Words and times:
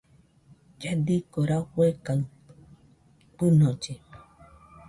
Lladiko 0.79 1.39
rafue 1.49 1.87
kaɨ 2.05 2.21
fɨnolle. 3.35 3.93